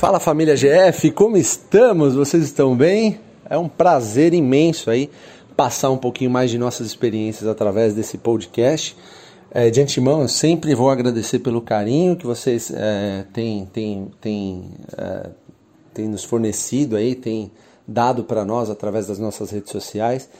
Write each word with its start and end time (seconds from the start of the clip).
Fala 0.00 0.18
família 0.18 0.56
GF, 0.56 1.10
como 1.10 1.36
estamos? 1.36 2.14
Vocês 2.14 2.42
estão 2.44 2.74
bem? 2.74 3.20
É 3.50 3.58
um 3.58 3.68
prazer 3.68 4.32
imenso 4.32 4.88
aí 4.88 5.10
passar 5.54 5.90
um 5.90 5.98
pouquinho 5.98 6.30
mais 6.30 6.50
de 6.50 6.56
nossas 6.56 6.86
experiências 6.86 7.46
através 7.46 7.92
desse 7.92 8.16
podcast. 8.16 8.96
É, 9.50 9.68
de 9.68 9.78
antemão, 9.78 10.22
eu 10.22 10.28
sempre 10.28 10.74
vou 10.74 10.88
agradecer 10.88 11.40
pelo 11.40 11.60
carinho 11.60 12.16
que 12.16 12.24
vocês 12.26 12.72
é, 12.74 13.26
têm, 13.34 13.66
têm, 13.66 14.10
têm, 14.18 14.70
é, 14.96 15.28
têm 15.92 16.08
nos 16.08 16.24
fornecido 16.24 16.96
aí, 16.96 17.14
têm 17.14 17.52
dado 17.86 18.24
para 18.24 18.42
nós 18.42 18.70
através 18.70 19.06
das 19.06 19.18
nossas 19.18 19.50
redes 19.50 19.70
sociais. 19.70 20.30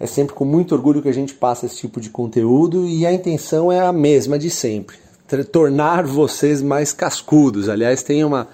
É 0.00 0.06
sempre 0.06 0.34
com 0.34 0.46
muito 0.46 0.74
orgulho 0.74 1.02
que 1.02 1.10
a 1.10 1.14
gente 1.14 1.34
passa 1.34 1.66
esse 1.66 1.76
tipo 1.76 2.00
de 2.00 2.08
conteúdo 2.08 2.88
e 2.88 3.04
a 3.04 3.12
intenção 3.12 3.70
é 3.70 3.80
a 3.80 3.92
mesma 3.92 4.38
de 4.38 4.48
sempre, 4.48 4.96
tornar 5.52 6.06
vocês 6.06 6.62
mais 6.62 6.90
cascudos. 6.90 7.68
Aliás, 7.68 8.02
tem 8.02 8.24
uma 8.24 8.48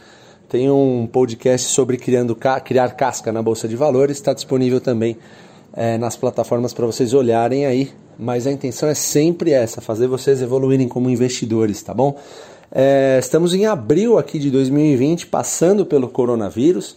tem 0.50 0.68
um 0.68 1.06
podcast 1.06 1.68
sobre 1.68 1.96
criando 1.96 2.36
criar 2.64 2.90
casca 2.96 3.30
na 3.30 3.40
bolsa 3.40 3.68
de 3.68 3.77
valores, 3.77 4.16
está 4.16 4.34
disponível 4.34 4.80
também 4.80 5.16
é, 5.73 5.96
nas 5.96 6.16
plataformas 6.16 6.74
para 6.74 6.84
vocês 6.84 7.14
olharem 7.14 7.66
aí. 7.66 7.92
Mas 8.18 8.48
a 8.48 8.50
intenção 8.50 8.88
é 8.88 8.95
sempre 8.95 9.52
essa, 9.52 9.80
fazer 9.80 10.09
vocês 10.09 10.42
evoluírem 10.42 10.88
como 10.88 11.09
investidores, 11.09 11.80
tá 11.84 11.95
bom? 11.95 12.18
É, 12.73 13.16
estamos 13.20 13.54
em 13.54 13.64
abril 13.64 14.18
aqui 14.18 14.40
de 14.40 14.50
2020, 14.50 15.28
passando 15.28 15.86
pelo 15.86 16.09
coronavírus. 16.09 16.96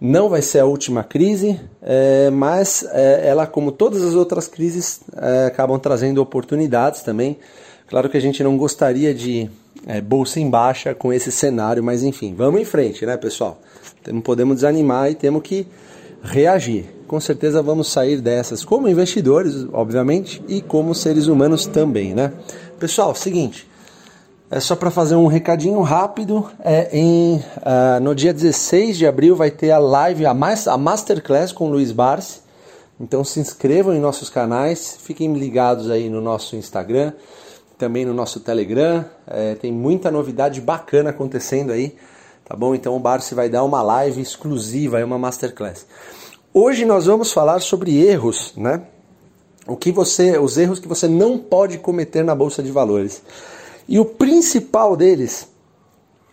Não 0.00 0.28
vai 0.28 0.42
ser 0.42 0.58
a 0.58 0.66
última 0.66 1.04
crise, 1.04 1.58
é, 1.80 2.30
mas 2.30 2.84
é, 2.90 3.28
ela, 3.28 3.46
como 3.46 3.70
todas 3.70 4.02
as 4.02 4.14
outras 4.14 4.48
crises, 4.48 5.00
é, 5.16 5.46
acabam 5.46 5.78
trazendo 5.78 6.20
oportunidades 6.20 7.02
também. 7.02 7.38
Claro 7.86 8.10
que 8.10 8.16
a 8.16 8.20
gente 8.20 8.42
não 8.42 8.56
gostaria 8.56 9.14
de 9.14 9.48
é, 9.88 10.02
bolsa 10.02 10.38
em 10.38 10.50
baixa 10.50 10.94
com 10.94 11.10
esse 11.10 11.32
cenário, 11.32 11.82
mas 11.82 12.02
enfim, 12.02 12.34
vamos 12.36 12.60
em 12.60 12.64
frente, 12.64 13.06
né, 13.06 13.16
pessoal? 13.16 13.58
Não 14.06 14.20
podemos 14.20 14.56
desanimar 14.56 15.10
e 15.10 15.14
temos 15.14 15.42
que 15.42 15.66
reagir. 16.22 16.84
Com 17.06 17.18
certeza 17.18 17.62
vamos 17.62 17.90
sair 17.90 18.20
dessas 18.20 18.62
como 18.62 18.86
investidores, 18.86 19.66
obviamente, 19.72 20.42
e 20.46 20.60
como 20.60 20.94
seres 20.94 21.26
humanos 21.26 21.64
também, 21.64 22.14
né? 22.14 22.32
Pessoal, 22.78 23.14
seguinte, 23.14 23.66
é 24.50 24.60
só 24.60 24.76
para 24.76 24.90
fazer 24.90 25.14
um 25.14 25.26
recadinho 25.26 25.80
rápido. 25.80 26.50
É 26.62 26.90
em, 26.92 27.36
uh, 27.36 28.00
no 28.02 28.14
dia 28.14 28.34
16 28.34 28.98
de 28.98 29.06
abril 29.06 29.34
vai 29.34 29.50
ter 29.50 29.70
a 29.70 29.78
live, 29.78 30.26
a, 30.26 30.34
mais, 30.34 30.68
a 30.68 30.76
Masterclass 30.76 31.50
com 31.50 31.66
o 31.66 31.70
Luiz 31.70 31.92
Barsi. 31.92 32.40
Então 33.00 33.24
se 33.24 33.40
inscrevam 33.40 33.94
em 33.94 34.00
nossos 34.00 34.28
canais, 34.28 34.98
fiquem 35.00 35.32
ligados 35.32 35.90
aí 35.90 36.10
no 36.10 36.20
nosso 36.20 36.56
Instagram 36.56 37.12
também 37.78 38.04
no 38.04 38.12
nosso 38.12 38.40
Telegram. 38.40 39.04
É, 39.26 39.54
tem 39.54 39.72
muita 39.72 40.10
novidade 40.10 40.60
bacana 40.60 41.10
acontecendo 41.10 41.70
aí, 41.70 41.96
tá 42.44 42.56
bom? 42.56 42.74
Então 42.74 42.96
o 42.96 42.98
Barsi 42.98 43.34
vai 43.34 43.48
dar 43.48 43.62
uma 43.62 43.80
live 43.80 44.20
exclusiva, 44.20 45.02
uma 45.04 45.18
masterclass. 45.18 45.86
Hoje 46.52 46.84
nós 46.84 47.06
vamos 47.06 47.32
falar 47.32 47.60
sobre 47.60 47.96
erros, 47.96 48.52
né? 48.56 48.82
O 49.66 49.76
que 49.76 49.92
você, 49.92 50.38
os 50.38 50.58
erros 50.58 50.80
que 50.80 50.88
você 50.88 51.06
não 51.06 51.38
pode 51.38 51.78
cometer 51.78 52.24
na 52.24 52.34
bolsa 52.34 52.62
de 52.62 52.72
valores. 52.72 53.22
E 53.86 54.00
o 54.00 54.04
principal 54.04 54.96
deles 54.96 55.48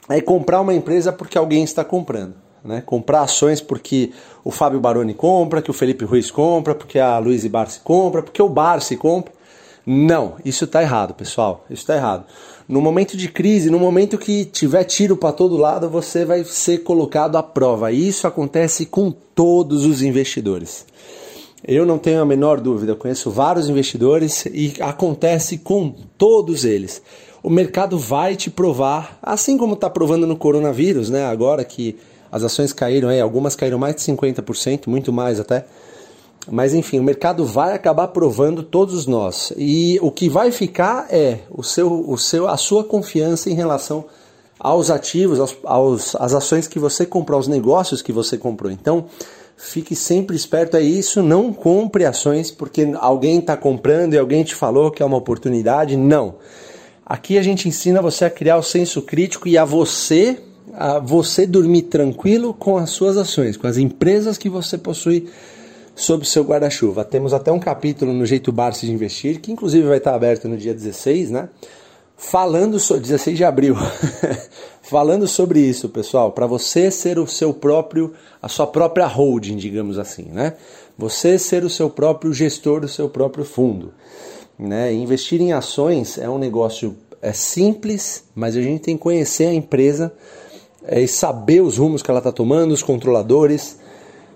é 0.09 0.19
comprar 0.21 0.61
uma 0.61 0.73
empresa 0.73 1.11
porque 1.11 1.37
alguém 1.37 1.63
está 1.63 1.83
comprando. 1.83 2.33
Né? 2.63 2.81
Comprar 2.83 3.21
ações 3.21 3.61
porque 3.61 4.11
o 4.43 4.49
Fábio 4.49 4.79
Baroni 4.79 5.13
compra, 5.13 5.61
que 5.61 5.69
o 5.69 5.73
Felipe 5.73 6.03
Ruiz 6.05 6.31
compra, 6.31 6.73
porque 6.73 6.97
a 6.97 7.19
Luiz 7.19 7.45
Barsi 7.45 7.79
compra, 7.81 8.23
porque 8.23 8.41
o 8.41 8.49
Barsi 8.49 8.97
compra. 8.97 9.34
Não, 9.85 10.35
isso 10.43 10.65
está 10.65 10.81
errado, 10.81 11.13
pessoal. 11.13 11.63
Isso 11.69 11.83
está 11.83 11.95
errado. 11.95 12.25
No 12.67 12.81
momento 12.81 13.15
de 13.15 13.29
crise, 13.29 13.69
no 13.69 13.77
momento 13.77 14.17
que 14.17 14.43
tiver 14.45 14.83
tiro 14.85 15.15
para 15.15 15.31
todo 15.31 15.55
lado, 15.55 15.87
você 15.87 16.25
vai 16.25 16.43
ser 16.43 16.79
colocado 16.79 17.35
à 17.35 17.43
prova. 17.43 17.91
Isso 17.91 18.25
acontece 18.25 18.87
com 18.87 19.11
todos 19.11 19.85
os 19.85 20.01
investidores. 20.01 20.85
Eu 21.67 21.85
não 21.85 21.97
tenho 21.97 22.21
a 22.21 22.25
menor 22.25 22.59
dúvida, 22.59 22.95
conheço 22.95 23.29
vários 23.29 23.69
investidores 23.69 24.45
e 24.47 24.73
acontece 24.79 25.59
com 25.59 25.93
todos 26.17 26.65
eles. 26.65 27.01
O 27.41 27.49
mercado 27.49 27.97
vai 27.97 28.35
te 28.35 28.49
provar, 28.49 29.19
assim 29.21 29.57
como 29.57 29.75
está 29.75 29.89
provando 29.89 30.25
no 30.25 30.35
coronavírus, 30.35 31.09
né? 31.11 31.25
Agora 31.25 31.63
que 31.63 31.95
as 32.31 32.43
ações 32.43 32.73
caíram, 32.73 33.09
aí, 33.09 33.21
algumas 33.21 33.55
caíram 33.55 33.77
mais 33.77 33.95
de 33.95 34.01
50%, 34.01 34.87
muito 34.87 35.13
mais 35.13 35.39
até. 35.39 35.65
Mas 36.49 36.73
enfim, 36.73 36.99
o 36.99 37.03
mercado 37.03 37.43
vai 37.45 37.73
acabar 37.73 38.09
provando 38.09 38.61
todos 38.61 39.07
nós. 39.07 39.51
E 39.57 39.97
o 40.01 40.11
que 40.11 40.29
vai 40.29 40.51
ficar 40.51 41.07
é 41.09 41.39
o 41.49 41.63
seu, 41.63 42.07
o 42.07 42.17
seu, 42.17 42.47
a 42.47 42.57
sua 42.57 42.83
confiança 42.83 43.49
em 43.49 43.53
relação 43.53 44.05
aos 44.59 44.89
ativos, 44.89 45.39
aos, 45.39 45.57
aos, 45.63 46.15
às 46.15 46.33
ações 46.33 46.67
que 46.67 46.79
você 46.79 47.05
comprou, 47.05 47.37
aos 47.37 47.47
negócios 47.47 48.01
que 48.01 48.11
você 48.11 48.37
comprou. 48.37 48.71
Então, 48.71 49.05
fique 49.57 49.95
sempre 49.95 50.35
esperto 50.35 50.77
a 50.77 50.81
isso. 50.81 51.23
Não 51.23 51.51
compre 51.51 52.05
ações 52.05 52.51
porque 52.51 52.91
alguém 52.99 53.39
está 53.39 53.57
comprando 53.57 54.13
e 54.13 54.17
alguém 54.17 54.43
te 54.43 54.53
falou 54.53 54.91
que 54.91 55.01
é 55.01 55.05
uma 55.05 55.17
oportunidade. 55.17 55.97
Não. 55.97 56.35
Aqui 57.03 57.37
a 57.37 57.41
gente 57.41 57.67
ensina 57.67 58.01
você 58.01 58.25
a 58.25 58.29
criar 58.29 58.57
o 58.57 58.63
senso 58.63 59.01
crítico 59.01 59.47
e 59.47 59.57
a 59.57 59.65
você 59.65 60.39
a 60.77 60.99
você 60.99 61.47
dormir 61.47 61.83
tranquilo 61.83 62.53
com 62.53 62.77
as 62.77 62.89
suas 62.89 63.15
ações, 63.15 63.55
com 63.55 63.65
as 63.65 63.77
empresas 63.77 64.37
que 64.37 64.49
você 64.49 64.77
possui 64.77 65.29
sob 65.95 66.23
o 66.23 66.25
seu 66.25 66.43
guarda-chuva. 66.43 67.05
Temos 67.05 67.33
até 67.33 67.51
um 67.51 67.59
capítulo 67.59 68.11
no 68.11 68.25
Jeito 68.25 68.51
Barça 68.51 68.85
de 68.85 68.91
Investir, 68.91 69.39
que 69.39 69.51
inclusive 69.51 69.87
vai 69.87 69.97
estar 69.97 70.13
aberto 70.13 70.47
no 70.47 70.57
dia 70.57 70.73
16, 70.73 71.31
né? 71.31 71.49
Falando 72.17 72.79
sobre 72.79 73.03
16 73.03 73.37
de 73.37 73.43
abril. 73.43 73.75
falando 74.83 75.27
sobre 75.27 75.59
isso, 75.59 75.89
pessoal, 75.89 76.31
para 76.31 76.45
você 76.45 76.91
ser 76.91 77.17
o 77.17 77.25
seu 77.25 77.53
próprio, 77.53 78.13
a 78.41 78.47
sua 78.47 78.67
própria 78.67 79.07
holding, 79.07 79.55
digamos 79.55 79.97
assim, 79.97 80.25
né? 80.25 80.53
Você 80.97 81.39
ser 81.39 81.63
o 81.63 81.69
seu 81.69 81.89
próprio 81.89 82.33
gestor 82.33 82.81
do 82.81 82.87
seu 82.87 83.09
próprio 83.09 83.45
fundo, 83.45 83.93
né? 84.59 84.93
Investir 84.93 85.41
em 85.41 85.53
ações 85.53 86.17
é 86.17 86.29
um 86.29 86.37
negócio 86.37 86.95
é 87.21 87.33
simples, 87.33 88.25
mas 88.35 88.55
a 88.55 88.61
gente 88.61 88.81
tem 88.81 88.95
que 88.95 89.01
conhecer 89.01 89.45
a 89.45 89.53
empresa 89.53 90.13
é, 90.85 91.01
e 91.01 91.07
saber 91.07 91.61
os 91.61 91.77
rumos 91.77 92.03
que 92.03 92.11
ela 92.11 92.19
está 92.19 92.31
tomando, 92.31 92.71
os 92.71 92.83
controladores, 92.83 93.79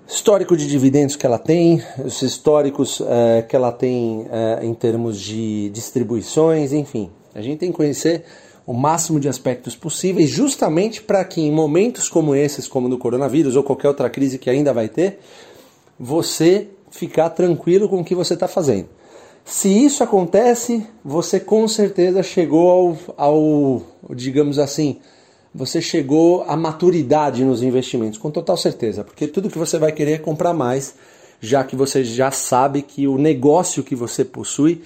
histórico 0.10 0.58
de 0.58 0.68
dividendos 0.68 1.16
que 1.16 1.26
ela 1.26 1.38
tem, 1.38 1.84
os 2.04 2.24
históricos 2.24 3.00
é, 3.08 3.44
que 3.44 3.56
ela 3.56 3.72
tem 3.72 4.26
é, 4.32 4.66
em 4.66 4.74
termos 4.74 5.22
de 5.22 5.70
distribuições, 5.70 6.74
enfim. 6.74 7.12
A 7.36 7.42
gente 7.42 7.60
tem 7.60 7.70
que 7.70 7.78
conhecer 7.78 8.26
o 8.66 8.74
máximo 8.74 9.20
de 9.20 9.30
aspectos 9.30 9.76
possíveis, 9.76 10.28
justamente 10.28 11.02
para 11.02 11.24
que 11.24 11.42
em 11.42 11.52
momentos 11.52 12.10
como 12.10 12.34
esses, 12.34 12.68
como 12.68 12.90
do 12.90 12.98
coronavírus 12.98 13.56
ou 13.56 13.64
qualquer 13.64 13.88
outra 13.88 14.10
crise 14.10 14.40
que 14.40 14.50
ainda 14.50 14.74
vai 14.74 14.90
ter, 14.90 15.20
você 16.00 16.68
ficar 16.90 17.30
tranquilo 17.30 17.88
com 17.88 18.02
o 18.02 18.04
que 18.04 18.16
você 18.16 18.34
está 18.34 18.48
fazendo. 18.48 18.90
Se 19.46 19.70
isso 19.70 20.04
acontece, 20.04 20.86
você 21.06 21.40
com 21.40 21.68
certeza 21.68 22.24
chegou 22.24 22.70
ao, 22.70 22.98
ao 23.16 23.82
digamos 24.16 24.58
assim, 24.58 24.98
você 25.54 25.82
chegou 25.82 26.44
à 26.44 26.56
maturidade 26.56 27.44
nos 27.44 27.64
investimentos, 27.64 28.20
com 28.20 28.30
total 28.30 28.56
certeza, 28.56 29.04
porque 29.04 29.28
tudo 29.28 29.50
que 29.50 29.58
você 29.58 29.78
vai 29.78 29.92
querer 29.92 30.14
é 30.14 30.18
comprar 30.18 30.54
mais, 30.54 30.96
já 31.42 31.64
que 31.64 31.76
você 31.76 32.04
já 32.04 32.32
sabe 32.32 32.82
que 32.82 33.08
o 33.08 33.18
negócio 33.18 33.84
que 33.84 33.96
você 33.96 34.24
possui 34.24 34.84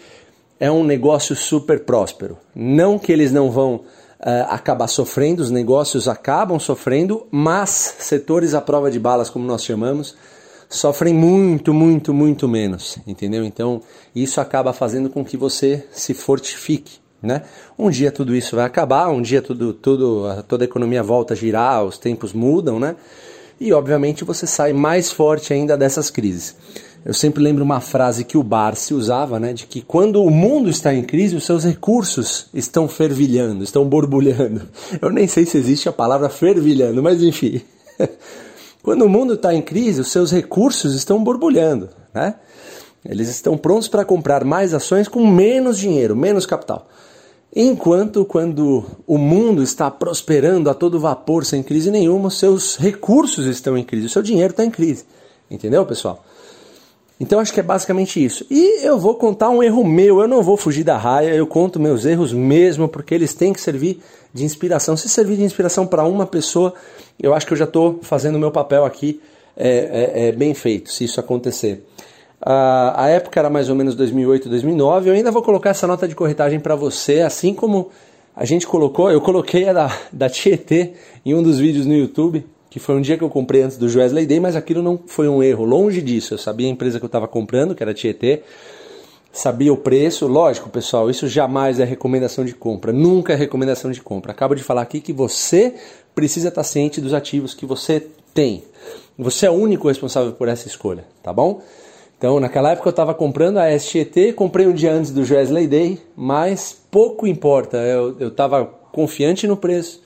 é 0.60 0.72
um 0.72 0.84
negócio 0.84 1.36
super 1.36 1.82
próspero. 1.82 2.38
Não 2.56 2.98
que 2.98 3.12
eles 3.12 3.32
não 3.32 3.52
vão 3.52 3.76
uh, 3.76 3.84
acabar 4.48 4.88
sofrendo, 4.88 5.42
os 5.42 5.52
negócios 5.52 6.08
acabam 6.08 6.60
sofrendo, 6.60 7.28
mas 7.30 7.96
setores 8.00 8.54
à 8.54 8.62
prova 8.62 8.90
de 8.90 9.00
balas, 9.00 9.30
como 9.30 9.46
nós 9.46 9.64
chamamos, 9.64 10.16
sofrem 10.70 11.14
muito, 11.14 11.74
muito, 11.74 12.14
muito 12.14 12.48
menos, 12.48 12.98
entendeu? 13.06 13.44
Então 13.44 13.82
isso 14.16 14.40
acaba 14.40 14.72
fazendo 14.72 15.10
com 15.10 15.24
que 15.26 15.36
você 15.36 15.86
se 15.92 16.14
fortifique. 16.14 17.03
Né? 17.24 17.42
Um 17.80 17.90
dia 17.90 18.12
tudo 18.12 18.36
isso 18.36 18.58
vai 18.58 18.66
acabar, 18.66 19.08
um 19.08 19.22
dia 19.22 19.42
tudo, 19.42 19.74
tudo, 19.74 20.44
toda 20.46 20.66
a 20.66 20.68
economia 20.68 21.02
volta 21.02 21.34
a 21.34 21.38
girar, 21.38 21.86
os 21.86 21.98
tempos 21.98 22.34
mudam, 22.34 22.82
né? 22.82 22.98
E 23.62 23.72
obviamente 23.72 24.26
você 24.26 24.46
sai 24.46 24.74
mais 24.74 25.10
forte 25.10 25.54
ainda 25.54 25.78
dessas 25.78 26.10
crises. 26.10 26.54
Eu 27.06 27.14
sempre 27.14 27.42
lembro 27.42 27.64
uma 27.64 27.80
frase 27.80 28.26
que 28.26 28.38
o 28.38 28.44
Barsi 28.44 28.94
usava, 28.94 29.40
né, 29.40 29.54
de 29.54 29.66
que 29.66 29.82
quando 29.82 30.24
o 30.24 30.30
mundo 30.30 30.70
está 30.70 30.94
em 30.94 31.04
crise, 31.04 31.36
os 31.36 31.46
seus 31.46 31.64
recursos 31.64 32.48
estão 32.54 32.88
fervilhando, 32.88 33.64
estão 33.64 33.86
borbulhando. 33.86 34.62
Eu 35.02 35.10
nem 35.10 35.28
sei 35.28 35.46
se 35.46 35.58
existe 35.58 35.88
a 35.88 35.94
palavra 35.94 36.30
fervilhando, 36.30 37.02
mas 37.02 37.22
enfim. 37.22 37.62
Quando 38.84 39.04
o 39.04 39.10
mundo 39.10 39.36
está 39.36 39.54
em 39.54 39.62
crise, 39.62 40.02
os 40.02 40.12
seus 40.12 40.30
recursos 40.30 40.94
estão 40.94 41.24
borbulhando, 41.24 41.90
né? 42.14 42.36
Eles 43.06 43.30
estão 43.30 43.58
prontos 43.58 43.88
para 43.88 44.06
comprar 44.06 44.44
mais 44.44 44.74
ações 44.74 45.08
com 45.08 45.26
menos 45.26 45.78
dinheiro, 45.78 46.16
menos 46.16 46.46
capital. 46.46 46.88
Enquanto 47.56 48.26
quando 48.26 48.84
o 49.06 49.18
mundo 49.18 49.62
está 49.62 49.92
prosperando 49.92 50.70
a 50.70 50.74
todo 50.74 51.00
vapor, 51.00 51.46
sem 51.46 51.62
crise 51.62 51.92
nenhuma, 51.92 52.32
seus 52.32 52.76
recursos 52.78 53.46
estão 53.46 53.78
em 53.78 53.84
crise, 53.84 54.08
o 54.08 54.10
seu 54.10 54.24
dinheiro 54.24 54.52
está 54.52 54.66
em 54.66 54.72
crise. 54.72 55.06
Entendeu, 55.52 55.86
pessoal? 55.86 56.26
Então 57.20 57.40
acho 57.40 57.54
que 57.54 57.60
é 57.60 57.64
basicamente 57.64 58.24
isso. 58.24 58.44
E 58.50 58.84
eu 58.84 58.98
vou 58.98 59.16
contar 59.16 59.50
um 59.50 59.62
erro 59.62 59.84
meu, 59.86 60.20
eu 60.20 60.28
não 60.28 60.42
vou 60.42 60.58
fugir 60.58 60.84
da 60.84 60.98
raia, 60.98 61.34
eu 61.36 61.46
conto 61.46 61.80
meus 61.80 62.06
erros 62.06 62.34
mesmo, 62.34 62.88
porque 62.88 63.14
eles 63.14 63.36
têm 63.36 63.54
que 63.54 63.62
servir 63.62 64.02
de 64.34 64.44
inspiração. 64.44 64.98
Se 64.98 65.08
servir 65.08 65.38
de 65.38 65.44
inspiração 65.44 65.86
para 65.86 66.04
uma 66.04 66.26
pessoa, 66.26 66.74
eu 67.22 67.36
acho 67.36 67.46
que 67.46 67.54
eu 67.54 67.58
já 67.58 67.66
estou 67.66 68.00
fazendo 68.02 68.36
o 68.36 68.40
meu 68.40 68.52
papel 68.52 68.84
aqui 68.84 69.22
é, 69.56 69.68
é, 69.68 70.28
é, 70.28 70.32
bem 70.32 70.56
feito, 70.56 70.92
se 70.92 71.04
isso 71.04 71.20
acontecer. 71.20 71.86
A, 72.46 73.08
época 73.10 73.40
era 73.40 73.50
mais 73.50 73.70
ou 73.70 73.76
menos 73.76 73.96
2008, 73.96 74.50
2009. 74.50 75.10
Eu 75.10 75.14
ainda 75.14 75.32
vou 75.32 75.42
colocar 75.42 75.70
essa 75.70 75.88
nota 75.88 76.08
de 76.08 76.16
corretagem 76.16 76.60
para 76.60 76.76
você, 76.76 77.22
assim 77.22 77.54
como 77.54 77.90
a 78.36 78.46
gente 78.46 78.68
colocou, 78.68 79.12
eu 79.12 79.22
coloquei 79.22 79.70
a 79.70 79.74
da, 79.74 80.00
da 80.12 80.30
Tietê 80.30 80.94
em 81.26 81.34
um 81.36 81.44
dos 81.44 81.60
vídeos 81.60 81.86
no 81.86 81.94
YouTube 81.94 82.44
que 82.74 82.80
foi 82.80 82.96
um 82.96 83.02
dia 83.02 83.16
que 83.16 83.24
eu 83.24 83.30
comprei 83.30 83.62
antes 83.62 83.78
do 83.78 83.86
Wesley 83.86 84.26
Day, 84.26 84.40
mas 84.40 84.56
aquilo 84.56 84.82
não 84.82 85.00
foi 85.06 85.30
um 85.30 85.44
erro, 85.44 85.64
longe 85.64 86.02
disso. 86.02 86.34
Eu 86.34 86.40
sabia 86.40 86.66
a 86.66 86.72
empresa 86.72 86.98
que 86.98 87.06
eu 87.06 87.08
estava 87.08 87.28
comprando, 87.28 87.76
que 87.76 87.84
era 87.84 87.92
a 87.92 87.94
Tietê, 87.94 88.42
sabia 89.32 89.72
o 89.72 89.78
preço. 89.78 90.26
Lógico, 90.26 90.72
pessoal, 90.72 91.08
isso 91.08 91.28
jamais 91.28 91.80
é 91.80 91.84
recomendação 91.84 92.44
de 92.44 92.56
compra, 92.56 92.92
nunca 92.92 93.34
é 93.34 93.36
recomendação 93.36 93.92
de 93.92 94.02
compra. 94.02 94.32
Acabo 94.32 94.56
de 94.56 94.64
falar 94.64 94.82
aqui 94.82 95.02
que 95.02 95.14
você 95.14 95.76
precisa 96.16 96.48
estar 96.48 96.64
ciente 96.64 97.00
dos 97.00 97.14
ativos 97.14 97.54
que 97.54 97.64
você 97.64 98.08
tem. 98.34 98.64
Você 99.20 99.46
é 99.46 99.52
o 99.52 99.54
único 99.54 99.88
responsável 99.88 100.32
por 100.32 100.48
essa 100.48 100.68
escolha, 100.68 101.06
tá 101.22 101.32
bom? 101.32 101.62
Então, 102.18 102.40
naquela 102.40 102.72
época 102.72 102.88
eu 102.88 102.92
estava 102.92 103.14
comprando 103.14 103.58
a 103.58 103.78
STT, 103.78 104.34
comprei 104.34 104.66
um 104.66 104.74
dia 104.74 104.94
antes 104.94 105.12
do 105.12 105.22
Wesley 105.22 105.68
Day, 105.68 106.00
mas 106.16 106.76
pouco 106.90 107.28
importa, 107.28 107.78
eu 107.78 108.30
estava 108.30 108.66
confiante 108.66 109.46
no 109.46 109.58
preço, 109.58 110.02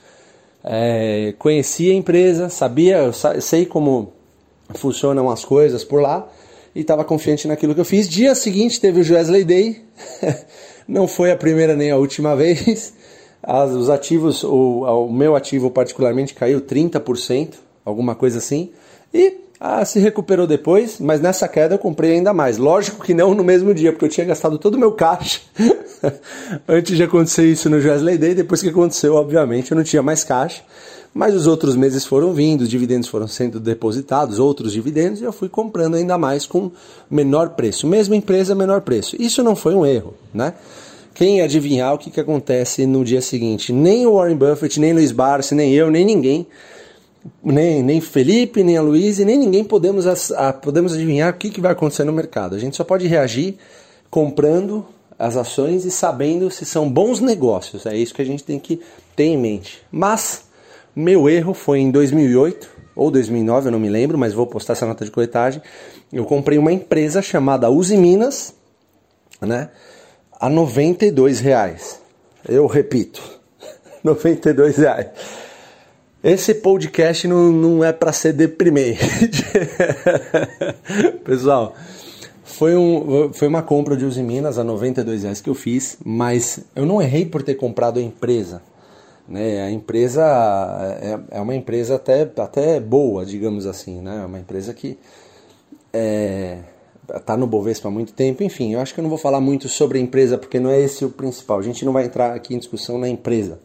é, 0.64 1.34
conhecia 1.38 1.92
a 1.92 1.96
empresa, 1.96 2.48
sabia, 2.48 2.98
eu 2.98 3.12
sei 3.12 3.64
como 3.64 4.12
funcionam 4.74 5.30
as 5.30 5.44
coisas 5.44 5.84
por 5.84 6.02
lá 6.02 6.28
e 6.74 6.80
estava 6.80 7.04
confiante 7.04 7.46
naquilo 7.46 7.74
que 7.74 7.80
eu 7.80 7.84
fiz. 7.84 8.08
Dia 8.08 8.34
seguinte 8.34 8.80
teve 8.80 9.00
o 9.00 9.14
Wesley 9.14 9.44
Day, 9.44 9.82
não 10.86 11.06
foi 11.06 11.30
a 11.30 11.36
primeira 11.36 11.76
nem 11.76 11.90
a 11.90 11.96
última 11.96 12.34
vez. 12.36 12.94
As, 13.42 13.70
os 13.70 13.88
ativos, 13.88 14.42
o, 14.42 14.82
o 14.82 15.12
meu 15.12 15.36
ativo 15.36 15.70
particularmente 15.70 16.34
caiu 16.34 16.60
30%, 16.60 17.54
alguma 17.84 18.14
coisa 18.14 18.38
assim, 18.38 18.72
e 19.14 19.47
ah, 19.60 19.84
se 19.84 19.98
recuperou 19.98 20.46
depois, 20.46 21.00
mas 21.00 21.20
nessa 21.20 21.48
queda 21.48 21.74
eu 21.74 21.78
comprei 21.78 22.12
ainda 22.12 22.32
mais. 22.32 22.58
Lógico 22.58 23.04
que 23.04 23.12
não 23.12 23.34
no 23.34 23.42
mesmo 23.42 23.74
dia, 23.74 23.90
porque 23.90 24.04
eu 24.04 24.08
tinha 24.08 24.24
gastado 24.26 24.56
todo 24.56 24.76
o 24.76 24.78
meu 24.78 24.92
caixa 24.92 25.40
antes 26.68 26.96
de 26.96 27.02
acontecer 27.02 27.44
isso 27.44 27.68
no 27.68 27.76
Wesley 27.76 28.16
Day. 28.18 28.34
Depois 28.34 28.62
que 28.62 28.68
aconteceu, 28.68 29.16
obviamente, 29.16 29.72
eu 29.72 29.76
não 29.76 29.82
tinha 29.82 30.02
mais 30.02 30.22
caixa. 30.22 30.62
Mas 31.12 31.34
os 31.34 31.48
outros 31.48 31.74
meses 31.74 32.04
foram 32.04 32.32
vindo, 32.32 32.60
os 32.60 32.68
dividendos 32.68 33.08
foram 33.08 33.26
sendo 33.26 33.58
depositados, 33.58 34.38
outros 34.38 34.72
dividendos, 34.72 35.20
e 35.20 35.24
eu 35.24 35.32
fui 35.32 35.48
comprando 35.48 35.96
ainda 35.96 36.16
mais 36.16 36.46
com 36.46 36.70
menor 37.10 37.50
preço. 37.50 37.86
Mesma 37.86 38.14
empresa, 38.14 38.54
menor 38.54 38.82
preço. 38.82 39.16
Isso 39.20 39.42
não 39.42 39.56
foi 39.56 39.74
um 39.74 39.84
erro, 39.84 40.14
né? 40.32 40.54
Quem 41.14 41.40
adivinhar 41.40 41.94
o 41.94 41.98
que, 41.98 42.10
que 42.10 42.20
acontece 42.20 42.86
no 42.86 43.04
dia 43.04 43.20
seguinte? 43.20 43.72
Nem 43.72 44.06
o 44.06 44.14
Warren 44.14 44.36
Buffett, 44.36 44.78
nem 44.78 44.92
Luiz 44.92 45.10
Barsi, 45.10 45.52
nem 45.52 45.74
eu, 45.74 45.90
nem 45.90 46.04
ninguém 46.04 46.46
nem, 47.42 47.82
nem 47.82 48.00
Felipe, 48.00 48.62
nem 48.62 48.76
a 48.76 48.82
Luiz, 48.82 49.18
nem 49.18 49.38
ninguém 49.38 49.64
podemos, 49.64 50.06
a, 50.32 50.52
podemos 50.52 50.94
adivinhar 50.94 51.32
o 51.32 51.36
que, 51.36 51.50
que 51.50 51.60
vai 51.60 51.72
acontecer 51.72 52.04
no 52.04 52.12
mercado. 52.12 52.54
A 52.54 52.58
gente 52.58 52.76
só 52.76 52.84
pode 52.84 53.06
reagir 53.06 53.56
comprando 54.10 54.86
as 55.18 55.36
ações 55.36 55.84
e 55.84 55.90
sabendo 55.90 56.50
se 56.50 56.64
são 56.64 56.88
bons 56.88 57.20
negócios. 57.20 57.86
É 57.86 57.96
isso 57.96 58.14
que 58.14 58.22
a 58.22 58.24
gente 58.24 58.44
tem 58.44 58.58
que 58.58 58.80
ter 59.16 59.24
em 59.24 59.36
mente. 59.36 59.82
Mas 59.90 60.44
meu 60.94 61.28
erro 61.28 61.54
foi 61.54 61.80
em 61.80 61.90
2008 61.90 62.78
ou 62.94 63.10
2009, 63.10 63.68
eu 63.68 63.72
não 63.72 63.78
me 63.78 63.88
lembro, 63.88 64.18
mas 64.18 64.32
vou 64.32 64.46
postar 64.46 64.72
essa 64.72 64.86
nota 64.86 65.04
de 65.04 65.10
coletagem. 65.10 65.62
Eu 66.12 66.24
comprei 66.24 66.58
uma 66.58 66.72
empresa 66.72 67.22
chamada 67.22 67.70
Uzi 67.70 67.96
Minas, 67.96 68.54
né, 69.40 69.70
a 70.32 70.48
92 70.48 71.38
reais. 71.38 72.00
Eu 72.48 72.66
repito, 72.66 73.22
92 74.02 74.78
reais. 74.78 75.08
Esse 76.22 76.52
podcast 76.54 77.28
não, 77.28 77.52
não 77.52 77.84
é 77.84 77.92
para 77.92 78.12
ser 78.12 78.32
deprimente. 78.32 78.98
Pessoal, 81.24 81.74
foi, 82.42 82.74
um, 82.76 83.32
foi 83.32 83.46
uma 83.46 83.62
compra 83.62 83.96
de 83.96 84.04
Uzi 84.04 84.22
Minas 84.22 84.58
a 84.58 84.64
92 84.64 85.22
reais 85.22 85.40
que 85.40 85.48
eu 85.48 85.54
fiz, 85.54 85.96
mas 86.04 86.64
eu 86.74 86.84
não 86.84 87.00
errei 87.00 87.24
por 87.24 87.44
ter 87.44 87.54
comprado 87.54 88.00
a 88.00 88.02
empresa. 88.02 88.60
Né? 89.28 89.62
A 89.62 89.70
empresa 89.70 90.24
é, 91.00 91.38
é 91.38 91.40
uma 91.40 91.54
empresa 91.54 91.94
até, 91.94 92.22
até 92.22 92.80
boa, 92.80 93.24
digamos 93.24 93.64
assim. 93.64 94.00
Né? 94.00 94.20
É 94.20 94.26
uma 94.26 94.40
empresa 94.40 94.74
que 94.74 94.98
é, 95.92 96.58
tá 97.24 97.36
no 97.36 97.46
Bovespa 97.46 97.86
há 97.86 97.92
muito 97.92 98.12
tempo. 98.12 98.42
Enfim, 98.42 98.74
eu 98.74 98.80
acho 98.80 98.92
que 98.92 98.98
eu 98.98 99.02
não 99.04 99.08
vou 99.08 99.18
falar 99.18 99.40
muito 99.40 99.68
sobre 99.68 99.98
a 99.98 100.00
empresa 100.00 100.36
porque 100.36 100.58
não 100.58 100.68
é 100.68 100.80
esse 100.80 101.04
o 101.04 101.10
principal. 101.10 101.60
A 101.60 101.62
gente 101.62 101.84
não 101.84 101.92
vai 101.92 102.06
entrar 102.06 102.34
aqui 102.34 102.56
em 102.56 102.58
discussão 102.58 102.98
na 102.98 103.08
empresa. 103.08 103.60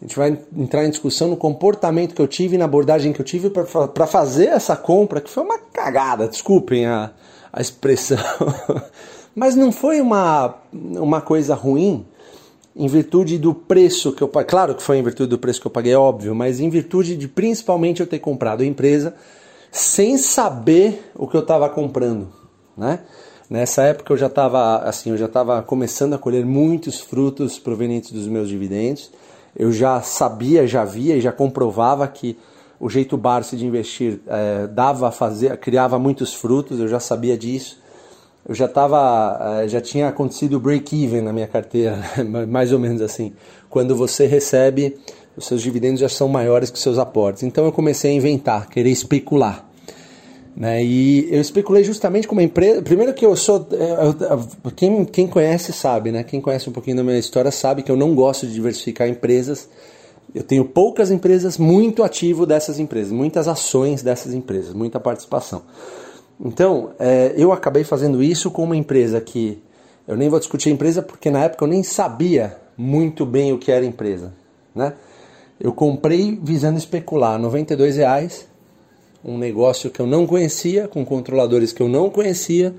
A 0.00 0.04
gente 0.04 0.16
vai 0.16 0.38
entrar 0.56 0.84
em 0.84 0.90
discussão 0.90 1.28
no 1.28 1.36
comportamento 1.36 2.14
que 2.14 2.20
eu 2.20 2.28
tive, 2.28 2.58
na 2.58 2.64
abordagem 2.64 3.12
que 3.12 3.20
eu 3.20 3.24
tive 3.24 3.48
para 3.48 4.06
fazer 4.06 4.46
essa 4.46 4.76
compra, 4.76 5.20
que 5.20 5.30
foi 5.30 5.42
uma 5.42 5.58
cagada, 5.58 6.28
desculpem 6.28 6.86
a, 6.86 7.10
a 7.52 7.60
expressão. 7.60 8.18
Mas 9.34 9.54
não 9.54 9.72
foi 9.72 10.00
uma, 10.00 10.56
uma 10.72 11.20
coisa 11.20 11.54
ruim 11.54 12.04
em 12.76 12.86
virtude 12.86 13.38
do 13.38 13.54
preço 13.54 14.12
que 14.12 14.22
eu 14.22 14.28
paguei. 14.28 14.50
Claro 14.50 14.74
que 14.74 14.82
foi 14.82 14.98
em 14.98 15.02
virtude 15.02 15.30
do 15.30 15.38
preço 15.38 15.60
que 15.60 15.66
eu 15.66 15.70
paguei, 15.70 15.92
é 15.92 15.98
óbvio, 15.98 16.34
mas 16.34 16.60
em 16.60 16.68
virtude 16.68 17.16
de 17.16 17.28
principalmente 17.28 18.00
eu 18.00 18.06
ter 18.06 18.18
comprado 18.18 18.62
a 18.62 18.66
empresa 18.66 19.14
sem 19.70 20.18
saber 20.18 21.10
o 21.14 21.26
que 21.26 21.36
eu 21.36 21.40
estava 21.40 21.68
comprando, 21.68 22.28
né? 22.76 23.00
Nessa 23.48 23.82
época 23.82 24.12
eu 24.12 24.16
já 24.16 24.26
estava 24.26 24.78
assim, 24.78 25.10
eu 25.10 25.16
já 25.16 25.26
estava 25.26 25.62
começando 25.62 26.14
a 26.14 26.18
colher 26.18 26.44
muitos 26.44 27.00
frutos 27.00 27.58
provenientes 27.58 28.10
dos 28.10 28.26
meus 28.26 28.48
dividendos 28.48 29.10
eu 29.56 29.72
já 29.72 30.00
sabia, 30.02 30.66
já 30.66 30.84
via 30.84 31.16
e 31.16 31.20
já 31.20 31.32
comprovava 31.32 32.06
que 32.08 32.36
o 32.78 32.88
jeito 32.88 33.16
Barça 33.16 33.56
de 33.56 33.66
investir 33.66 34.20
é, 34.26 34.66
dava 34.66 35.08
a 35.08 35.10
fazer, 35.10 35.56
criava 35.58 35.98
muitos 35.98 36.34
frutos, 36.34 36.80
eu 36.80 36.88
já 36.88 37.00
sabia 37.00 37.36
disso. 37.36 37.82
Eu 38.46 38.54
já 38.54 38.66
estava, 38.66 39.62
é, 39.62 39.68
já 39.68 39.80
tinha 39.80 40.08
acontecido 40.08 40.54
o 40.54 40.60
break-even 40.60 41.22
na 41.22 41.32
minha 41.32 41.46
carteira, 41.46 41.98
mais 42.46 42.72
ou 42.72 42.78
menos 42.78 43.00
assim. 43.00 43.32
Quando 43.70 43.96
você 43.96 44.26
recebe, 44.26 44.98
os 45.36 45.46
seus 45.46 45.62
dividendos 45.62 46.00
já 46.00 46.08
são 46.08 46.28
maiores 46.28 46.68
que 46.68 46.76
os 46.76 46.82
seus 46.82 46.98
aportes. 46.98 47.42
Então 47.42 47.64
eu 47.64 47.72
comecei 47.72 48.10
a 48.10 48.14
inventar, 48.14 48.68
querer 48.68 48.90
especular. 48.90 49.64
Né? 50.56 50.84
E 50.84 51.28
eu 51.34 51.40
especulei 51.40 51.82
justamente 51.82 52.28
com 52.28 52.34
uma 52.34 52.42
empresa. 52.42 52.80
Primeiro 52.80 53.12
que 53.12 53.26
eu 53.26 53.34
sou. 53.34 53.66
Eu, 53.72 54.72
quem, 54.72 55.04
quem 55.04 55.26
conhece 55.26 55.72
sabe, 55.72 56.12
né? 56.12 56.22
Quem 56.22 56.40
conhece 56.40 56.70
um 56.70 56.72
pouquinho 56.72 56.96
da 56.96 57.02
minha 57.02 57.18
história 57.18 57.50
sabe 57.50 57.82
que 57.82 57.90
eu 57.90 57.96
não 57.96 58.14
gosto 58.14 58.46
de 58.46 58.52
diversificar 58.52 59.08
empresas. 59.08 59.68
Eu 60.32 60.42
tenho 60.42 60.64
poucas 60.64 61.10
empresas, 61.10 61.58
muito 61.58 62.02
ativo 62.02 62.46
dessas 62.46 62.78
empresas, 62.78 63.12
muitas 63.12 63.48
ações 63.48 64.02
dessas 64.02 64.32
empresas, 64.32 64.74
muita 64.74 64.98
participação. 64.98 65.62
Então, 66.40 66.90
é, 66.98 67.32
eu 67.36 67.52
acabei 67.52 67.84
fazendo 67.84 68.22
isso 68.22 68.50
com 68.50 68.62
uma 68.62 68.76
empresa 68.76 69.20
que. 69.20 69.60
Eu 70.06 70.16
nem 70.16 70.28
vou 70.28 70.38
discutir 70.38 70.68
a 70.68 70.72
empresa 70.72 71.02
porque 71.02 71.30
na 71.30 71.44
época 71.44 71.64
eu 71.64 71.68
nem 71.68 71.82
sabia 71.82 72.58
muito 72.76 73.24
bem 73.24 73.52
o 73.52 73.58
que 73.58 73.72
era 73.72 73.84
empresa. 73.84 74.34
Né? 74.74 74.92
Eu 75.58 75.72
comprei 75.72 76.38
visando 76.40 76.76
especular, 76.76 77.40
R$ 77.40 77.90
reais 77.90 78.46
um 79.24 79.38
negócio 79.38 79.90
que 79.90 80.00
eu 80.00 80.06
não 80.06 80.26
conhecia, 80.26 80.86
com 80.86 81.04
controladores 81.04 81.72
que 81.72 81.80
eu 81.80 81.88
não 81.88 82.10
conhecia, 82.10 82.74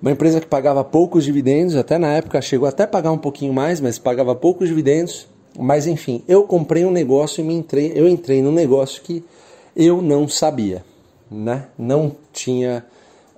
uma 0.00 0.10
empresa 0.10 0.40
que 0.40 0.46
pagava 0.46 0.84
poucos 0.84 1.24
dividendos, 1.24 1.76
até 1.76 1.98
na 1.98 2.12
época 2.12 2.40
chegou 2.42 2.68
até 2.68 2.82
a 2.82 2.86
pagar 2.86 3.12
um 3.12 3.18
pouquinho 3.18 3.52
mais, 3.52 3.80
mas 3.80 3.98
pagava 3.98 4.34
poucos 4.34 4.68
dividendos. 4.68 5.26
Mas 5.58 5.86
enfim, 5.86 6.22
eu 6.26 6.44
comprei 6.44 6.84
um 6.84 6.90
negócio 6.90 7.40
e 7.40 7.44
me 7.44 7.54
entrei, 7.54 7.92
eu 7.94 8.08
entrei 8.08 8.42
num 8.42 8.52
negócio 8.52 9.02
que 9.02 9.24
eu 9.76 10.02
não 10.02 10.28
sabia, 10.28 10.84
né? 11.30 11.68
Não 11.78 12.16
tinha 12.32 12.84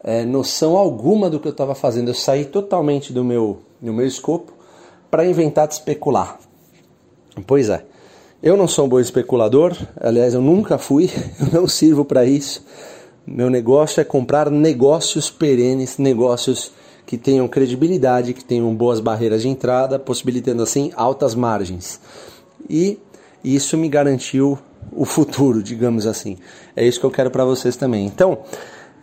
é, 0.02 0.24
noção 0.24 0.76
alguma 0.76 1.28
do 1.28 1.38
que 1.38 1.46
eu 1.46 1.52
estava 1.52 1.74
fazendo. 1.74 2.08
Eu 2.08 2.14
saí 2.14 2.44
totalmente 2.44 3.12
do 3.12 3.22
meu, 3.22 3.58
do 3.80 3.92
meu 3.92 4.06
escopo 4.06 4.52
para 5.10 5.26
inventar 5.26 5.68
de 5.68 5.74
especular. 5.74 6.38
Pois 7.46 7.68
é. 7.68 7.84
Eu 8.42 8.54
não 8.54 8.68
sou 8.68 8.84
um 8.84 8.88
bom 8.88 9.00
especulador, 9.00 9.74
aliás, 9.98 10.34
eu 10.34 10.42
nunca 10.42 10.76
fui, 10.76 11.10
eu 11.40 11.60
não 11.60 11.66
sirvo 11.66 12.04
para 12.04 12.26
isso. 12.26 12.62
Meu 13.26 13.48
negócio 13.48 14.00
é 14.00 14.04
comprar 14.04 14.50
negócios 14.50 15.30
perenes, 15.30 15.96
negócios 15.96 16.70
que 17.06 17.16
tenham 17.16 17.48
credibilidade, 17.48 18.34
que 18.34 18.44
tenham 18.44 18.74
boas 18.74 19.00
barreiras 19.00 19.42
de 19.42 19.48
entrada, 19.48 19.98
possibilitando 19.98 20.62
assim 20.62 20.92
altas 20.94 21.34
margens. 21.34 21.98
E 22.68 22.98
isso 23.42 23.76
me 23.76 23.88
garantiu 23.88 24.58
o 24.92 25.04
futuro, 25.04 25.62
digamos 25.64 26.06
assim. 26.06 26.36
É 26.76 26.86
isso 26.86 27.00
que 27.00 27.06
eu 27.06 27.10
quero 27.10 27.30
para 27.30 27.44
vocês 27.44 27.74
também. 27.74 28.04
Então, 28.04 28.40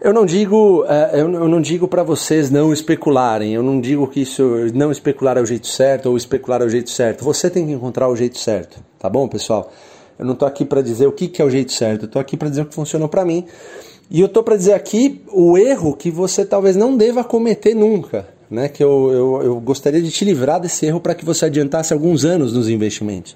eu 0.03 0.13
não 0.13 0.25
digo, 0.25 0.83
é, 0.85 1.21
eu 1.21 1.29
não 1.29 1.61
digo 1.61 1.87
para 1.87 2.03
vocês 2.03 2.51
não 2.51 2.73
especularem. 2.73 3.53
Eu 3.53 3.63
não 3.63 3.79
digo 3.79 4.05
que 4.05 4.21
isso 4.21 4.43
não 4.73 4.91
especular 4.91 5.37
é 5.37 5.41
o 5.41 5.45
jeito 5.45 5.65
certo 5.65 6.09
ou 6.09 6.17
especular 6.17 6.61
é 6.61 6.65
o 6.65 6.69
jeito 6.69 6.89
certo. 6.89 7.23
Você 7.23 7.49
tem 7.49 7.65
que 7.65 7.71
encontrar 7.71 8.09
o 8.09 8.15
jeito 8.15 8.37
certo, 8.37 8.83
tá 8.99 9.09
bom, 9.09 9.29
pessoal? 9.29 9.71
Eu 10.19 10.25
não 10.25 10.33
estou 10.33 10.45
aqui 10.45 10.65
para 10.65 10.81
dizer 10.81 11.07
o 11.07 11.13
que, 11.13 11.29
que 11.29 11.41
é 11.41 11.45
o 11.45 11.49
jeito 11.49 11.71
certo. 11.71 12.03
Eu 12.03 12.07
estou 12.07 12.21
aqui 12.21 12.35
para 12.35 12.49
dizer 12.49 12.63
o 12.63 12.65
que 12.65 12.75
funcionou 12.75 13.07
para 13.07 13.23
mim. 13.23 13.45
E 14.11 14.19
eu 14.19 14.27
tô 14.27 14.43
para 14.43 14.57
dizer 14.57 14.73
aqui 14.73 15.21
o 15.31 15.57
erro 15.57 15.95
que 15.95 16.11
você 16.11 16.45
talvez 16.45 16.75
não 16.75 16.97
deva 16.97 17.23
cometer 17.23 17.73
nunca, 17.73 18.27
né? 18.51 18.67
Que 18.67 18.83
eu, 18.83 19.09
eu, 19.09 19.41
eu 19.43 19.59
gostaria 19.61 20.01
de 20.01 20.11
te 20.11 20.25
livrar 20.25 20.59
desse 20.59 20.85
erro 20.85 20.99
para 20.99 21.15
que 21.15 21.23
você 21.23 21.45
adiantasse 21.45 21.93
alguns 21.93 22.25
anos 22.25 22.51
nos 22.51 22.67
investimentos. 22.67 23.35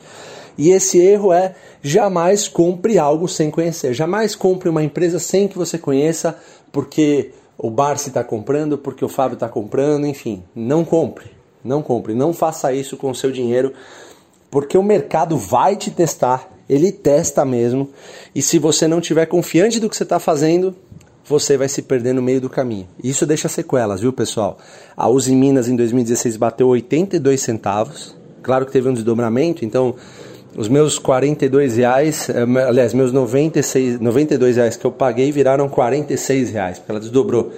E 0.57 0.71
esse 0.71 0.99
erro 0.99 1.31
é 1.31 1.55
jamais 1.81 2.47
compre 2.47 2.97
algo 2.97 3.27
sem 3.27 3.51
conhecer. 3.51 3.93
Jamais 3.93 4.35
compre 4.35 4.69
uma 4.69 4.83
empresa 4.83 5.19
sem 5.19 5.47
que 5.47 5.57
você 5.57 5.77
conheça, 5.77 6.37
porque 6.71 7.31
o 7.57 7.69
Barsi 7.69 8.09
está 8.09 8.23
comprando, 8.23 8.77
porque 8.77 9.03
o 9.03 9.09
Fábio 9.09 9.35
está 9.35 9.47
comprando, 9.47 10.05
enfim. 10.07 10.43
Não 10.55 10.83
compre. 10.83 11.31
Não 11.63 11.81
compre. 11.81 12.13
Não 12.13 12.33
faça 12.33 12.73
isso 12.73 12.97
com 12.97 13.09
o 13.09 13.15
seu 13.15 13.31
dinheiro, 13.31 13.73
porque 14.49 14.77
o 14.77 14.83
mercado 14.83 15.37
vai 15.37 15.75
te 15.75 15.91
testar. 15.91 16.49
Ele 16.69 16.91
testa 16.91 17.45
mesmo. 17.45 17.89
E 18.35 18.41
se 18.41 18.59
você 18.59 18.87
não 18.87 18.99
tiver 18.99 19.25
confiante 19.25 19.79
do 19.79 19.89
que 19.89 19.95
você 19.95 20.03
está 20.03 20.19
fazendo, 20.19 20.75
você 21.25 21.57
vai 21.57 21.67
se 21.67 21.81
perder 21.81 22.13
no 22.13 22.21
meio 22.21 22.39
do 22.39 22.49
caminho. 22.49 22.87
Isso 23.03 23.25
deixa 23.25 23.49
sequelas, 23.49 24.01
viu, 24.01 24.13
pessoal? 24.13 24.57
A 24.95 25.09
Uzi 25.09 25.35
Minas 25.35 25.67
em 25.67 25.75
2016 25.75 26.37
bateu 26.37 26.67
82 26.67 27.41
centavos. 27.41 28.15
Claro 28.41 28.65
que 28.65 28.71
teve 28.71 28.87
um 28.87 28.93
desdobramento, 28.93 29.65
então 29.65 29.95
os 30.57 30.67
meus 30.67 30.97
42 30.97 31.77
reais, 31.77 32.27
eh, 32.29 32.41
aliás, 32.67 32.91
meus 32.91 33.13
96, 33.13 33.99
92 33.99 34.55
reais 34.55 34.75
que 34.75 34.83
eu 34.83 34.91
paguei 34.91 35.31
viraram 35.31 35.69
46 35.69 36.49
reais, 36.49 36.79
porque 36.79 36.91
ela 36.91 36.99
desdobrou. 36.99 37.53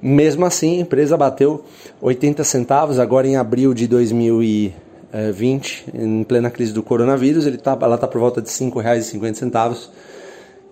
Mesmo 0.00 0.46
assim, 0.46 0.78
a 0.78 0.82
empresa 0.82 1.16
bateu 1.16 1.64
80 2.00 2.44
centavos 2.44 3.00
agora 3.00 3.26
em 3.26 3.36
abril 3.36 3.74
de 3.74 3.88
2020, 3.88 5.86
em 5.92 6.22
plena 6.22 6.48
crise 6.48 6.72
do 6.72 6.80
coronavírus, 6.80 7.44
ele 7.44 7.58
tá, 7.58 7.76
ela 7.82 7.96
está 7.96 8.06
por 8.06 8.20
volta 8.20 8.40
de 8.40 8.48
R$ 8.48 8.54
5,50. 8.54 9.88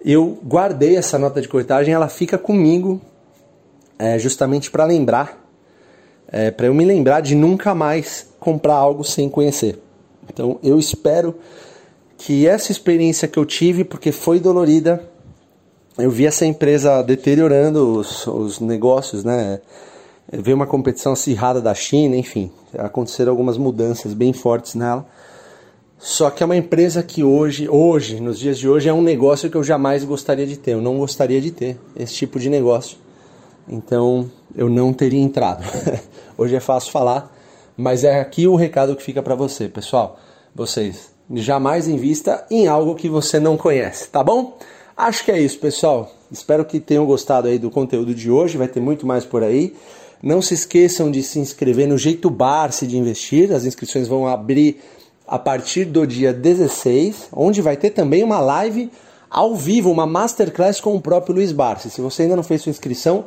Eu 0.05 0.39
guardei 0.47 0.95
essa 0.97 1.19
nota 1.19 1.43
de 1.43 1.49
corretagem, 1.49 1.93
ela 1.93 2.09
fica 2.09 2.39
comigo 2.39 3.01
é, 3.99 4.17
justamente 4.21 4.71
para 4.71 4.85
lembrar, 4.85 5.45
é, 6.31 6.53
para 6.53 6.67
eu 6.69 6.75
me 6.75 6.85
lembrar 6.85 7.23
de 7.23 7.35
nunca 7.35 7.75
mais 7.75 8.29
comprar 8.39 8.75
algo 8.75 9.03
sem 9.03 9.29
conhecer. 9.29 9.81
Então 10.33 10.59
eu 10.63 10.79
espero 10.79 11.35
que 12.19 12.47
essa 12.47 12.73
experiência 12.73 13.29
que 13.29 13.39
eu 13.39 13.45
tive, 13.45 13.85
porque 13.85 14.13
foi 14.13 14.41
dolorida, 14.41 15.03
eu 15.99 16.11
vi 16.11 16.27
essa 16.27 16.45
empresa 16.45 17.03
deteriorando 17.03 17.99
os, 17.99 18.27
os 18.27 18.61
negócios, 18.61 19.25
né? 19.25 19.61
Veio 20.31 20.57
uma 20.57 20.67
competição 20.67 21.13
acirrada 21.13 21.61
da 21.61 21.75
China, 21.75 22.17
enfim, 22.17 22.51
aconteceram 22.77 23.31
algumas 23.31 23.57
mudanças 23.57 24.13
bem 24.13 24.33
fortes 24.33 24.75
nela. 24.75 25.07
Só 25.99 26.31
que 26.31 26.43
é 26.43 26.47
uma 26.47 26.57
empresa 26.57 27.03
que 27.03 27.25
hoje, 27.25 27.69
hoje, 27.69 28.21
nos 28.21 28.39
dias 28.39 28.59
de 28.59 28.69
hoje, 28.69 28.89
é 28.89 28.93
um 28.93 29.01
negócio 29.01 29.49
que 29.49 29.57
eu 29.57 29.65
jamais 29.65 30.05
gostaria 30.05 30.47
de 30.47 30.57
ter. 30.57 30.73
Eu 30.73 30.83
não 30.83 30.99
gostaria 30.99 31.41
de 31.41 31.51
ter 31.51 31.79
esse 31.97 32.15
tipo 32.15 32.39
de 32.39 32.51
negócio. 32.51 32.99
Então, 33.69 34.31
eu 34.55 34.69
não 34.69 34.93
teria 34.93 35.21
entrado. 35.21 35.65
hoje 36.37 36.55
é 36.55 36.61
fácil 36.61 36.93
falar, 36.93 37.35
mas 37.77 38.05
é 38.05 38.21
aqui 38.21 38.47
o 38.47 38.57
recado 38.57 38.97
que 38.97 39.03
fica 39.03 39.23
para 39.23 39.35
você, 39.35 39.69
pessoal. 39.69 40.19
Vocês 40.55 41.11
jamais 41.35 41.87
invista 41.89 42.47
em 42.51 42.67
algo 42.67 42.95
que 42.95 43.09
você 43.09 43.39
não 43.39 43.57
conhece, 43.57 44.09
tá 44.09 44.23
bom? 44.23 44.57
Acho 44.97 45.25
que 45.25 45.31
é 45.31 45.39
isso, 45.39 45.59
pessoal. 45.59 46.11
Espero 46.31 46.65
que 46.65 46.81
tenham 46.81 47.05
gostado 47.05 47.49
aí 47.49 47.59
do 47.59 47.71
conteúdo 47.71 48.15
de 48.15 48.31
hoje. 48.31 48.57
Vai 48.57 48.69
ter 48.69 48.81
muito 48.81 49.07
mais 49.07 49.25
por 49.25 49.45
aí. 49.45 49.75
Não 50.23 50.41
se 50.41 50.55
esqueçam 50.55 51.11
de 51.11 51.23
se 51.23 51.39
inscrever 51.39 51.87
no 51.87 51.99
Jeito 51.99 52.31
Barce 52.31 52.87
de 52.87 52.97
Investir. 52.97 53.53
As 53.53 53.67
inscrições 53.67 54.09
vão 54.09 54.27
abrir 54.27 54.81
a 55.27 55.39
partir 55.39 55.85
do 55.85 56.07
dia 56.07 56.33
16, 56.33 57.29
onde 57.33 57.61
vai 57.61 57.77
ter 57.77 57.91
também 57.91 58.23
uma 58.23 58.41
live 58.41 58.91
ao 59.29 59.55
vivo, 59.55 59.91
uma 59.91 60.07
masterclass 60.07 60.81
com 60.81 60.95
o 60.95 61.01
próprio 61.01 61.35
Luiz 61.35 61.53
Barce. 61.53 61.91
Se 61.91 62.01
você 62.01 62.23
ainda 62.23 62.37
não 62.37 62.43
fez 62.43 62.63
sua 62.63 62.71
inscrição, 62.71 63.25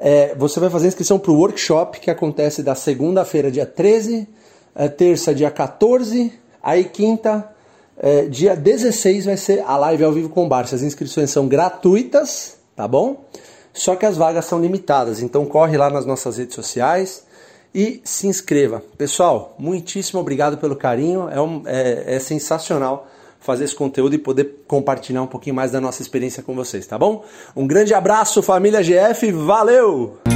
é, 0.00 0.34
você 0.34 0.58
vai 0.58 0.70
fazer 0.70 0.88
inscrição 0.88 1.18
para 1.18 1.30
o 1.30 1.36
workshop 1.36 2.00
que 2.00 2.10
acontece 2.10 2.62
da 2.62 2.74
segunda-feira, 2.74 3.50
dia 3.50 3.66
13, 3.66 4.26
é, 4.74 4.88
terça, 4.88 5.34
dia 5.34 5.50
14, 5.50 6.32
aí 6.62 6.84
quinta, 6.84 7.50
é, 7.98 8.22
dia 8.24 8.56
16 8.56 9.26
vai 9.26 9.36
ser 9.36 9.60
a 9.60 9.76
live 9.76 10.04
ao 10.04 10.12
vivo 10.12 10.30
com 10.30 10.46
o 10.46 10.48
Barça. 10.48 10.74
As 10.74 10.82
inscrições 10.82 11.30
são 11.30 11.46
gratuitas, 11.46 12.56
tá 12.74 12.88
bom? 12.88 13.24
Só 13.74 13.94
que 13.94 14.06
as 14.06 14.16
vagas 14.16 14.46
são 14.46 14.60
limitadas, 14.60 15.22
então 15.22 15.44
corre 15.44 15.76
lá 15.76 15.90
nas 15.90 16.06
nossas 16.06 16.38
redes 16.38 16.54
sociais 16.54 17.24
e 17.74 18.00
se 18.02 18.26
inscreva. 18.26 18.82
Pessoal, 18.96 19.54
muitíssimo 19.58 20.18
obrigado 20.18 20.56
pelo 20.56 20.74
carinho, 20.74 21.28
é, 21.28 21.40
um, 21.40 21.62
é, 21.66 22.16
é 22.16 22.18
sensacional 22.18 23.06
fazer 23.40 23.64
esse 23.64 23.74
conteúdo 23.74 24.14
e 24.14 24.18
poder 24.18 24.62
compartilhar 24.68 25.22
um 25.22 25.26
pouquinho 25.26 25.56
mais 25.56 25.72
da 25.72 25.80
nossa 25.80 26.02
experiência 26.02 26.42
com 26.42 26.54
vocês, 26.54 26.86
tá 26.86 26.98
bom? 26.98 27.24
Um 27.56 27.66
grande 27.66 27.94
abraço, 27.94 28.42
família 28.42 28.82
GF, 28.82 29.32
valeu! 29.32 30.29